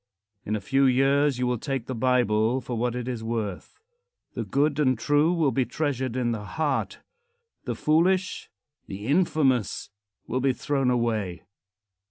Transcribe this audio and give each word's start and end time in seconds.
In 0.47 0.55
a 0.55 0.61
few 0.61 0.85
years 0.85 1.37
you 1.37 1.45
will 1.45 1.59
take 1.59 1.85
the 1.85 1.93
Bible 1.93 2.59
for 2.59 2.75
what 2.75 2.95
it 2.95 3.07
is 3.07 3.23
worth. 3.23 3.79
The 4.33 4.43
good 4.43 4.79
and 4.79 4.97
true 4.97 5.31
will 5.31 5.51
be 5.51 5.63
treasured 5.63 6.15
in 6.15 6.31
the 6.31 6.43
heart; 6.43 7.01
the 7.65 7.75
foolish, 7.75 8.49
the 8.87 9.05
infamous, 9.05 9.91
will 10.25 10.41
be 10.41 10.53
thrown 10.53 10.89
away. 10.89 11.43